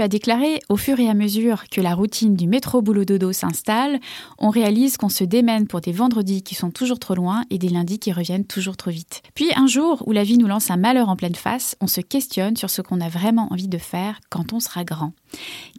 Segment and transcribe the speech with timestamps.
[0.00, 3.32] tu as déclaré Au fur et à mesure que la routine du métro boulot dodo
[3.32, 4.00] s'installe,
[4.38, 7.68] on réalise qu'on se démène pour des vendredis qui sont toujours trop loin et des
[7.68, 9.20] lundis qui reviennent toujours trop vite.
[9.34, 12.00] Puis un jour où la vie nous lance un malheur en pleine face, on se
[12.00, 15.12] questionne sur ce qu'on a vraiment envie de faire quand on sera grand.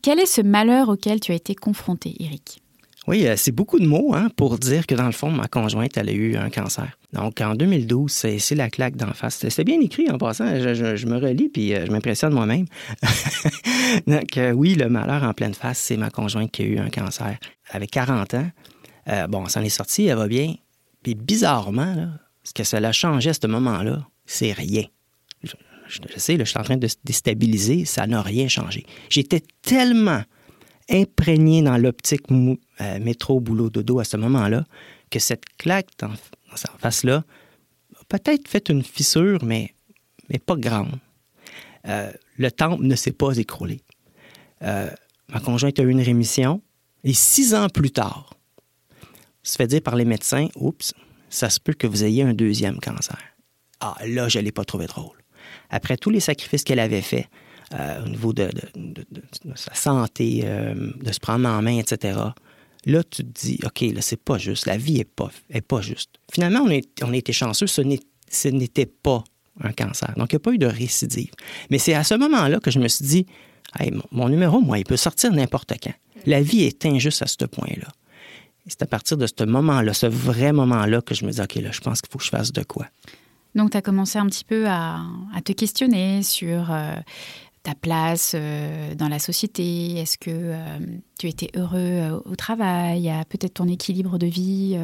[0.04, 2.62] Quel est ce malheur auquel tu as été confronté, Eric?
[3.08, 5.98] Oui, euh, c'est beaucoup de mots hein, pour dire que dans le fond, ma conjointe,
[5.98, 6.98] elle a eu un cancer.
[7.14, 9.40] Donc en 2012, c'est la claque d'en face.
[9.40, 10.46] C'était bien écrit en passant.
[10.60, 12.68] Je, me relis puis euh, je m'impressionne moi-même.
[14.08, 16.90] Donc euh, oui, le malheur en pleine face, c'est ma conjointe qui a eu un
[16.90, 17.38] cancer.
[17.70, 18.50] Elle avait 40 ans.
[19.30, 20.54] bon, ça en est sorti, elle va bien.
[21.02, 22.12] Puis bizarrement,
[22.44, 24.84] ce que ça l'a changé à ce moment-là, c'est rien.
[25.44, 25.50] Je,
[26.18, 28.86] sais, je suis en train de se déstabiliser, ça n'a rien changé.
[29.10, 30.24] J'étais tellement
[30.90, 32.30] imprégné dans l'optique
[32.82, 34.66] euh, métro, boulot, dodo à ce moment-là,
[35.10, 36.14] que cette claque en,
[36.80, 37.24] face-là
[38.00, 39.74] a peut-être fait une fissure, mais,
[40.30, 40.98] mais pas grande.
[41.88, 43.82] Euh, le temple ne s'est pas écroulé.
[44.64, 44.90] Euh,
[45.30, 46.62] ma conjointe a eu une rémission
[47.04, 48.34] et six ans plus tard,
[49.44, 50.94] se fait dire par les médecins, oups,
[51.30, 53.20] ça se peut que vous ayez un deuxième cancer.
[53.80, 55.18] Ah, là, je ne l'ai pas trouvé drôle.
[55.70, 57.28] Après tous les sacrifices qu'elle avait faits,
[57.74, 58.50] euh, au niveau de,
[59.56, 62.20] sa santé, de se prendre en main, etc.
[62.86, 64.66] Là, tu te dis, OK, là, c'est pas juste.
[64.66, 66.10] La vie est pas, est pas juste.
[66.32, 67.68] Finalement, on, est, on a été chanceux.
[67.68, 67.82] Ce
[68.48, 69.24] n'était pas
[69.60, 70.14] un cancer.
[70.18, 71.32] Donc, il n'y a pas eu de récidive.
[71.70, 73.26] Mais c'est à ce moment-là que je me suis dit,
[74.12, 75.94] mon, numéro, moi, il peut sortir n'importe quand.
[76.26, 77.88] La vie est injuste à ce point-là.
[78.68, 81.72] C'est à partir de ce moment-là, ce vrai moment-là, que je me dis, OK, là,
[81.72, 82.88] je pense qu'il faut que je fasse de quoi.
[83.56, 85.02] Donc, tu as commencé un petit peu à,
[85.44, 86.96] te questionner sur euh,
[87.64, 89.98] ta place euh, dans la société?
[89.98, 90.80] Est-ce que euh,
[91.20, 93.12] tu étais heureux euh, au travail?
[93.30, 94.78] Peut-être ton équilibre de vie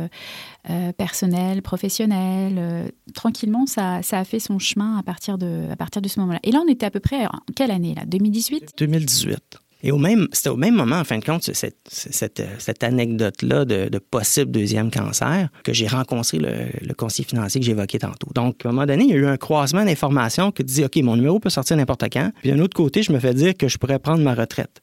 [0.98, 6.08] personnel, professionnel Tranquillement, ça, ça, a fait son chemin à partir de, à partir de
[6.08, 6.39] ce moment-là.
[6.44, 8.05] Et là, on était à peu près, quelle année là?
[8.05, 9.59] 2018 2018.
[9.83, 13.66] Et au même, c'était au même moment, en fin de compte, cette, cette, cette anecdote-là
[13.66, 18.30] de, possible deuxième cancer, que j'ai rencontré le, le, conseiller financier que j'évoquais tantôt.
[18.33, 20.95] Donc, à un moment donné, il y a eu un croisement d'informations qui dit, OK,
[20.98, 22.32] mon numéro peut sortir n'importe quand.
[22.42, 24.82] Puis d'un autre côté, je me fais dire que je pourrais prendre ma retraite.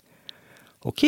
[0.85, 1.05] OK.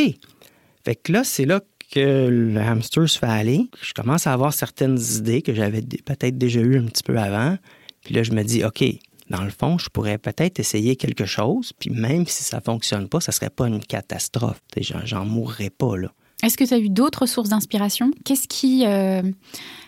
[0.85, 1.61] Fait que là, c'est là
[1.93, 3.69] que le hamster se fait aller.
[3.83, 7.57] Je commence à avoir certaines idées que j'avais peut-être déjà eues un petit peu avant.
[8.03, 8.85] Puis là, je me dis, OK,
[9.31, 13.09] dans le fond, je pourrais peut-être essayer quelque chose, puis même si ça ne fonctionne
[13.09, 14.61] pas, ça ne serait pas une catastrophe.
[15.05, 16.13] J'en mourrais pas, là.
[16.43, 18.11] Est-ce que tu as eu d'autres sources d'inspiration?
[18.25, 18.85] Qu'est-ce qui...
[18.87, 19.23] Euh,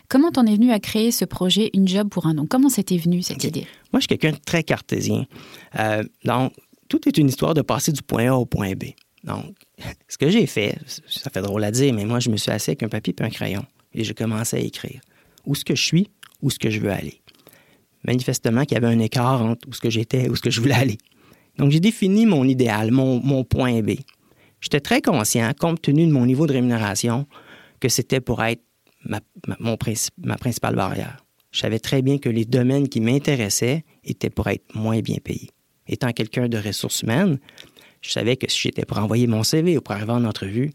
[0.09, 2.97] comment t'en es venu à créer ce projet Une Job pour un don Comment c'était
[2.97, 3.66] venu, cette idée?
[3.93, 5.26] Moi, je suis quelqu'un de très cartésien.
[5.78, 6.55] Euh, donc,
[6.88, 8.84] tout est une histoire de passer du point A au point B.
[9.25, 9.55] Donc,
[10.09, 12.70] ce que j'ai fait, ça fait drôle à dire, mais moi, je me suis assis
[12.70, 15.00] avec un papier et un crayon et j'ai commencé à écrire.
[15.44, 16.09] Où ce que je suis,
[16.41, 17.20] où ce que je veux aller
[18.04, 20.50] manifestement qu'il y avait un écart entre où ce que j'étais et où ce que
[20.50, 20.98] je voulais aller.
[21.59, 23.92] Donc, j'ai défini mon idéal, mon, point B.
[24.60, 27.26] J'étais très conscient, compte tenu de mon niveau de rémunération,
[27.81, 28.62] que c'était pour être
[29.04, 29.20] ma,
[29.58, 29.76] mon
[30.19, 31.25] ma principale barrière.
[31.50, 35.50] Je savais très bien que les domaines qui m'intéressaient étaient pour être moins bien payés.
[35.87, 37.38] Étant quelqu'un de ressources humaines,
[38.03, 40.70] je savais que si j'étais pour envoyer mon CV ou pour arriver en entrevue,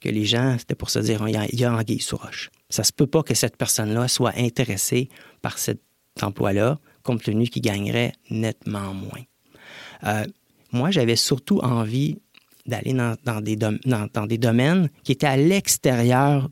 [0.00, 2.50] que les gens, c'était pour se dire, il y a anguille sous roche.
[2.68, 5.08] Ça se peut pas que cette personne-là soit intéressée
[5.40, 5.80] par cette
[6.22, 9.22] emploi-là, compte tenu qu'il gagnerait nettement moins.
[10.04, 10.24] Euh,
[10.72, 12.18] moi, j'avais surtout envie
[12.66, 16.48] d'aller dans, des domaines qui étaient à l'extérieur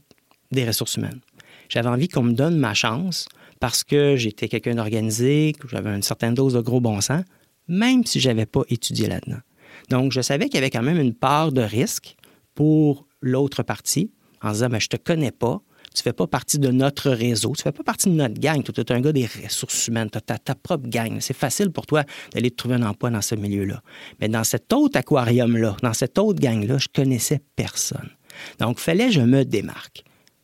[0.52, 1.20] des ressources humaines.
[1.68, 3.26] J'avais envie qu'on me donne ma chance
[3.58, 7.24] parce que j'étais quelqu'un d'organisé, que j'avais une certaine dose de gros bon sens,
[7.66, 9.40] même si je n'avais pas étudié là-dedans.
[9.88, 12.16] Donc, je savais qu'il y avait quand même une part de risque
[12.54, 15.60] pour l'autre partie en disant, ben, je ne te connais pas,
[15.94, 18.62] tu fais pas partie de notre réseau, tu fais pas partie de notre gang.
[18.64, 21.18] Tu es un gars des ressources humaines, tu as ta, propre gang.
[21.20, 23.80] C'est facile pour toi d'aller trouver un emploi dans ce milieu-là.
[24.20, 28.10] Mais dans cet autre aquarium-là, dans cette autre gang-là, je connaissais personne.
[28.58, 30.02] Donc, fallait je me démarque.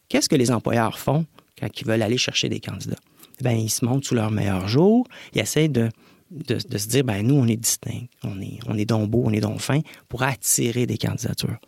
[0.09, 1.27] Qu'est-ce que les employeurs font
[1.59, 3.01] quand ils veulent aller chercher des candidats?
[3.43, 5.89] Ben, ils se montrent sous leur meilleur jour, ils essaient de,
[6.31, 9.33] de, se dire, ben nous, on est distincts, on est, on est donc beau, on
[9.33, 11.59] est donc fin, pour attirer des candidatures.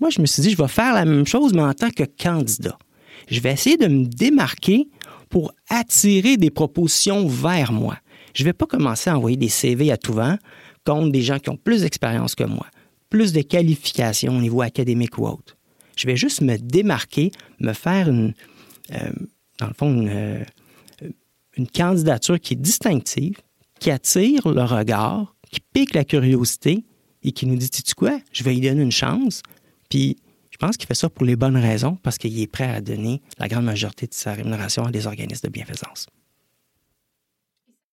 [0.00, 2.04] Moi, je me suis dit, je vais faire la même chose, mais en tant que
[2.04, 2.76] candidat
[3.28, 4.88] je vais essayer de me démarquer
[5.28, 7.96] pour attirer des propositions vers moi.
[8.34, 10.36] Je ne vais pas commencer à envoyer des CV à tout vent
[10.84, 12.66] contre des gens qui ont plus d'expérience que moi,
[13.08, 15.56] plus de qualifications au niveau académique ou autre.
[15.96, 17.30] Je vais juste me démarquer,
[17.60, 18.34] me faire une,
[18.92, 19.10] euh,
[19.58, 20.42] dans le fond, euh,
[21.56, 23.36] une, candidature qui est distinctive,
[23.78, 26.84] qui attire le regard, qui pique la curiosité
[27.22, 29.42] et qui nous dit, tu quoi, je vais lui donner une chance,
[29.90, 30.16] puis
[30.60, 33.48] pense qu'il fait ça pour les bonnes raisons, parce qu'il est prêt à donner la
[33.48, 36.06] grande majorité de sa rémunération à des organismes de bienfaisance.